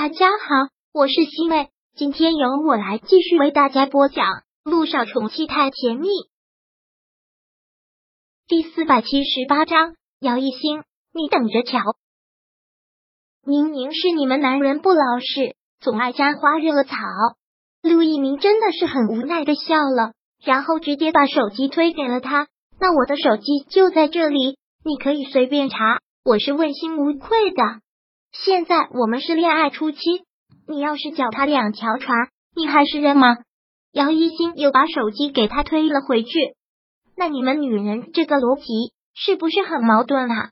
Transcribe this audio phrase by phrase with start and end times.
[0.00, 4.24] 大家好，我是西妹，今天由我来继续为大家播讲
[4.62, 6.06] 《路上宠妻太甜蜜》
[8.46, 9.96] 第四百七十八章。
[10.20, 11.80] 姚一星，你等着瞧！
[13.44, 16.94] 明明是你们男人不老实，总爱沾花惹草。
[17.82, 20.12] 陆一鸣真的是很无奈的笑了，
[20.44, 22.46] 然后直接把手机推给了他。
[22.78, 25.76] 那我的手机就在这里，你可以随便查。
[26.24, 27.80] 我是问心无愧的。
[28.32, 29.98] 现在我们是恋爱初期，
[30.66, 33.36] 你要是脚踏两条船，你还是人吗？
[33.92, 36.30] 姚一星又把手机给他推了回去。
[37.16, 40.50] 那你们女人这个逻辑是不是很矛盾啊？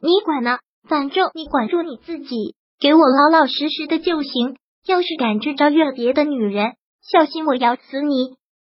[0.00, 0.58] 你管呢？
[0.88, 4.56] 反正你管住你自己，给我老老实实的就行。
[4.84, 6.72] 要是敢去招惹别的女人，
[7.02, 8.34] 小心我咬死你！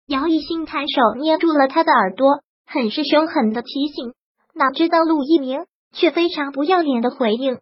[0.06, 4.12] 姚一星抬手捏住了他的耳朵，很是凶狠的提醒。
[4.54, 7.58] 哪知道陆一鸣却非常不要脸的回应。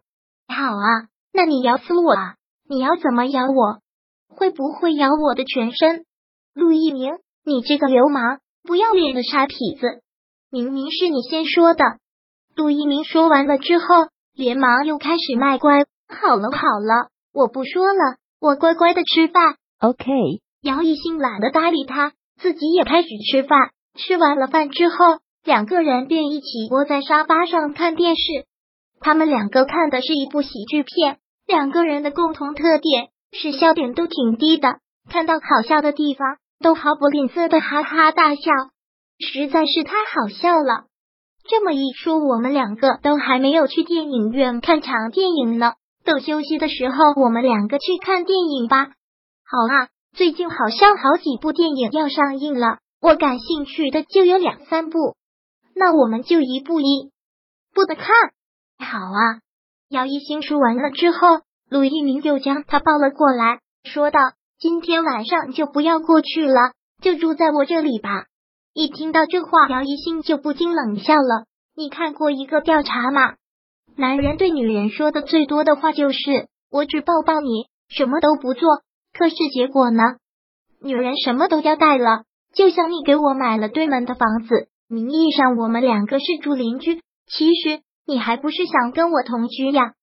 [0.47, 2.35] 好啊，那你咬死我啊！
[2.69, 3.79] 你要怎么咬我？
[4.29, 6.05] 会不会咬我的全身？
[6.53, 7.13] 陆一鸣，
[7.45, 10.01] 你这个流氓，不要脸的傻痞子！
[10.49, 11.83] 明明是你先说的。
[12.55, 13.85] 陆一鸣说完了之后，
[14.35, 15.85] 连忙又开始卖乖。
[16.07, 19.55] 好了好了，我不说了，我乖乖的吃饭。
[19.79, 20.05] OK。
[20.61, 23.71] 姚一兴懒得搭理他，自己也开始吃饭。
[23.95, 24.95] 吃完了饭之后，
[25.43, 28.21] 两个人便一起窝在沙发上看电视。
[29.03, 34.79] 他们两个看的是一部喜剧片，两个人的共同特点是笑点都挺低的，
[35.09, 38.41] 看到好笑的地方都毫不吝啬的哈哈大笑，
[39.19, 40.85] 实在是太好笑了。
[41.45, 45.73] 这么一说，我们两个都还没有去电影院看场电影呢。
[46.05, 48.85] 等休息的时候，我们两个去看电影吧。
[48.85, 55.17] 好啊，最近好像好几部电影要上映了，我感兴趣的就有两三部，
[55.75, 57.11] 那我们就一部一
[57.73, 58.05] 部的看。
[58.83, 59.41] 好啊！
[59.89, 64.19] 姚一星说完了之后，陆一鸣又将他抱了过来，说道
[64.59, 68.25] ：“今天晚上就不要过去了，就住在我这里吧。”
[68.73, 71.45] 一听到这话，姚一星就不禁冷笑了。
[71.75, 73.35] 你看过一个调查吗？
[73.95, 78.67] 男人对女人说的最多的话就是“我只抱抱你，什么都不做”。
[79.13, 80.01] 可是结果呢？
[80.81, 82.23] 女人什么都交代了，
[82.55, 87.81] 就像你给我买了对门的房子，名义上我们两个是住邻居，其实。
[88.05, 89.93] 你还不是想跟我同居呀，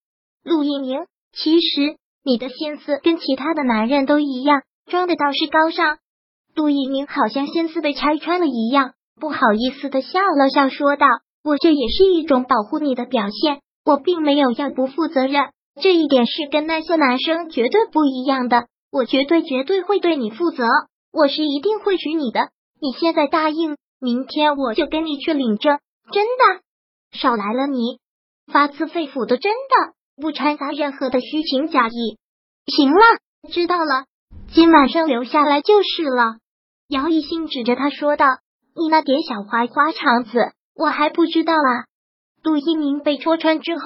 [0.43, 1.05] 陆一鸣？
[1.33, 5.99] 其实你的心思跟其他的男人都一样，装的倒是高尚。
[6.55, 11.07] 陆一鸣好像心思被拆穿了一样，不好意思的笑了笑，说道
[11.45, 15.51] ：“我这也是一种保护你的表现，我并没有要不负责任，
[15.81, 18.67] 这一点是跟那些男生绝对不一样的。
[18.91, 20.65] 我绝对绝对会对你负责，
[21.13, 22.49] 我是一定会娶你的。
[22.81, 25.79] 你现在答应，明天我就跟你去领证，
[26.13, 26.63] 真的。”
[27.13, 27.99] 少来了，你
[28.53, 32.19] 发自肺腑的，真的不掺杂任何的虚情假意。
[32.67, 33.01] 行了，
[33.53, 34.05] 知道了，
[34.53, 36.37] 今晚上留下来就是了。
[36.89, 38.27] 姚一兴指着他说道
[38.75, 41.87] ：“你那点小花花肠子，我还不知道啊。”
[42.43, 43.83] 陆一鸣被戳穿之后，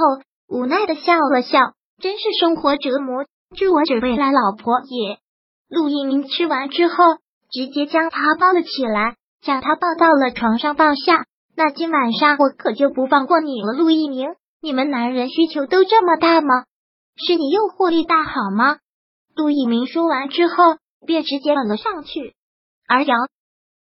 [0.49, 1.59] 无奈的笑了笑，
[2.01, 3.25] 真是生活折磨，
[3.57, 5.19] 知我者未来老婆也。
[5.69, 6.95] 陆一鸣吃完之后，
[7.51, 11.27] 直接将他抱了起来，将他抱到了床上抱下。
[11.57, 14.35] 那今晚上我可就不放过你了，陆一鸣！
[14.61, 16.65] 你们男人需求都这么大吗？
[17.17, 18.79] 是你诱惑力大好吗？
[19.37, 20.55] 陆一鸣说完之后，
[21.07, 22.35] 便直接吻了上去。
[22.89, 23.15] 而姚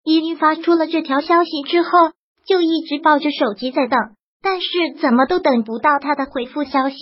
[0.04, 1.90] 依依发出了这条消息之后，
[2.46, 4.00] 就一直抱着手机在等，
[4.44, 4.68] 但是
[5.02, 6.98] 怎么都等不到他的回复消息。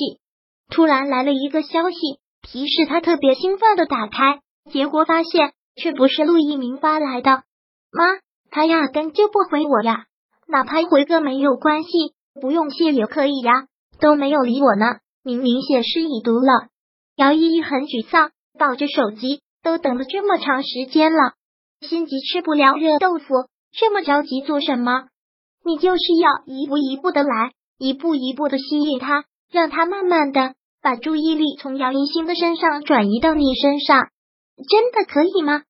[0.69, 1.97] 突然来了一个消息，
[2.41, 4.39] 提示他特别兴奋的打开，
[4.71, 7.43] 结果发现却不是陆一鸣发来的。
[7.91, 8.05] 妈，
[8.51, 10.05] 他压根就不回我呀！
[10.51, 11.89] 哪怕回个没有关系，
[12.41, 13.67] 不用谢也可以呀，
[14.01, 16.67] 都没有理我呢，明明写诗已读了。
[17.15, 21.35] 姚依依很沮丧，抱着手机，都等了这么长时间了，
[21.79, 25.07] 心急吃不了热豆腐，这么着急做什么？
[25.63, 34.09] 你就是要一步一步的来，一步一步的吸引他，让他慢慢的把注意力从姚一星的身上转移到你身上，
[34.69, 35.63] 真的可以吗？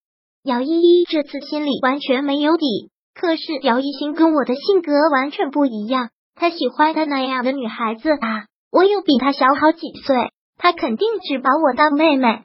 [0.44, 2.90] 姚依依这次心里完全没有底。
[3.14, 8.46] 可是姚一星跟我的性格完全不一样，他喜欢他那样的女孩子啊！
[8.72, 12.44] 我又比他小好几岁，他肯定只把我当妹妹。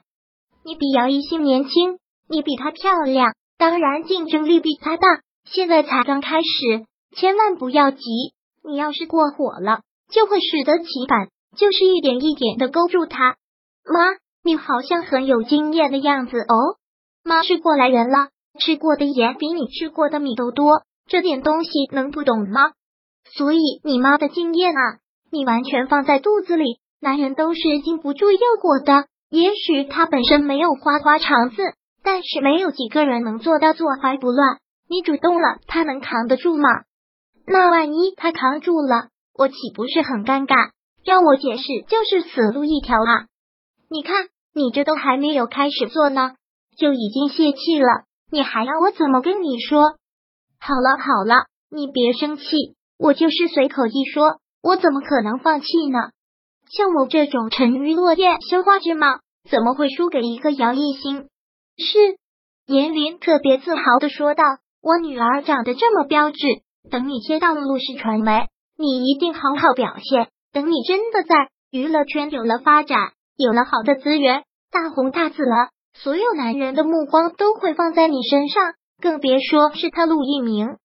[0.65, 1.99] 你比姚一星年轻，
[2.29, 5.07] 你比她漂亮，当然竞争力比他大。
[5.45, 6.85] 现在才刚开始，
[7.15, 8.01] 千万不要急。
[8.65, 9.79] 你要是过火了，
[10.11, 11.29] 就会适得其反。
[11.55, 13.37] 就是一点一点的勾住他。
[13.85, 16.75] 妈，你好像很有经验的样子哦。
[17.23, 18.27] 妈是过来人了。
[18.57, 22.71] 吃过的盐比你吃过的米都多，这点东西能不懂吗？
[23.35, 24.99] 所以你妈的经验啊，
[25.31, 26.79] 你完全放在肚子里。
[26.99, 31.61] 男人都是经不住诱惑的，也许他本身没有花花肠子，
[32.03, 34.57] 但是没有几个人能做到坐怀不乱。
[34.89, 36.67] 你主动了，他能扛得住吗？
[37.45, 40.71] 那万一他扛住了，我岂不是很尴尬？
[41.05, 43.27] 让我解释就是死路一条啊！
[43.89, 46.33] 你看，你这都还没有开始做呢，
[46.77, 49.97] 就已经泄气了，你还要我怎么跟你说？
[50.59, 52.43] 好了好了，你别生气，
[52.97, 55.99] 我就是随口一说，我怎么可能放弃呢？
[56.69, 59.19] 像我这种沉鱼落雁、羞花之貌，
[59.49, 61.29] 怎么会输给一个姚艺兴？
[61.77, 62.17] 是
[62.65, 64.43] 严林特别自豪的说道
[64.83, 66.37] ：“我女儿长得这么标致，
[66.89, 68.47] 等你接到了陆氏传媒，
[68.77, 70.27] 你一定好好表现。
[70.51, 75.69] 等你真的在娱乐圈有了发展，有了好的资源，大红大紫了，
[76.03, 80.77] 所有男人的目光都会放在你身上，更别说是他陆一鸣。”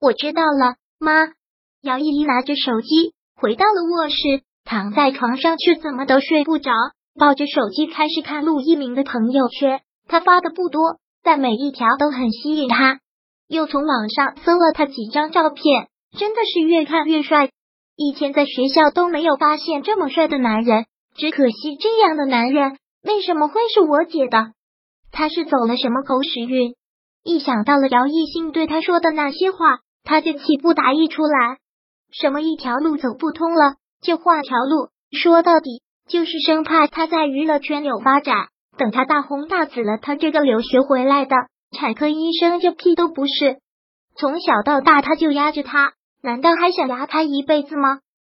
[0.00, 1.28] 我知道了，妈。
[1.82, 4.42] 姚依依拿着手机回到了卧室。
[4.62, 6.70] 躺在床上却怎么都睡不着，
[7.18, 9.80] 抱着手机开始看陆一鸣的朋友圈。
[10.06, 13.00] 他发的不多，但每一条都很吸引他。
[13.48, 17.50] 又从网上搜了他几张照片，真的是越看越帅。
[17.96, 20.84] 以前在学校都没有发现这么帅的男人，
[21.16, 24.52] 只可惜这样的男人为什么会是我姐的？
[25.20, 26.76] 他是走了什么狗屎运？
[27.22, 31.58] 一想到了姚艺兴对他说的那些话，他就气不打一处来。
[32.10, 33.74] 什么一条路走不通了？
[34.00, 38.46] 就换条路，说到底就是生怕他在娱乐圈有发展。
[38.78, 41.36] 等他大红大紫了，他这个留学回来的
[41.76, 43.58] 产科医生就屁都不是。
[44.16, 47.98] 从小到大他就压着他，难道还想压他一辈子吗？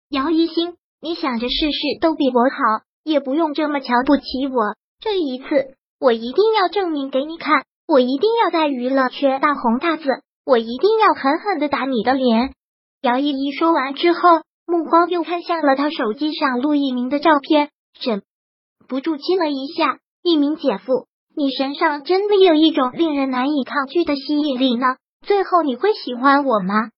[0.09, 4.77] 姚一星，你想着事事都比我好，也不用这么瞧不起我。
[4.99, 10.05] 这一次，我一定要证明给你看，我一定要在娱乐圈大红大紫，
[10.45, 12.55] 我一定要狠狠的打你的脸。
[13.03, 14.21] 姚依依说完之后。
[14.67, 17.71] 目光又看向了他手机上陆一鸣的照片，
[18.01, 18.23] 忍
[18.87, 19.99] 不住亲了一下。
[20.23, 24.95] 一鸣姐夫，你身上真的有一种令人难以抗拒的吸引力呢。
[25.27, 26.91] 最后你会喜欢我吗？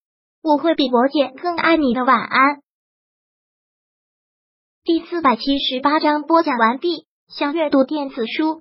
[0.43, 2.05] 我会比我姐更爱你的。
[2.05, 2.61] 晚安。
[4.85, 7.07] 第四百七十八章播讲完毕。
[7.29, 8.61] 想阅读电子书，